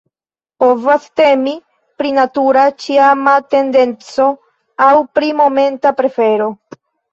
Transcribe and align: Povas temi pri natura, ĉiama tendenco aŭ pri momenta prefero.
Povas 0.61 1.03
temi 1.19 1.53
pri 1.99 2.13
natura, 2.15 2.63
ĉiama 2.85 3.35
tendenco 3.57 4.27
aŭ 4.89 4.91
pri 5.21 5.33
momenta 5.45 5.95
prefero. 6.03 6.53